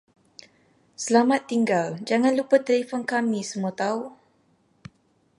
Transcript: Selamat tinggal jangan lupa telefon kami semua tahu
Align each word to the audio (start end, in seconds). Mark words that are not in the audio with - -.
Selamat 1.05 1.41
tinggal 1.51 1.87
jangan 2.09 2.33
lupa 2.39 2.57
telefon 2.69 3.01
kami 3.11 3.39
semua 3.51 3.69
tahu 3.81 4.01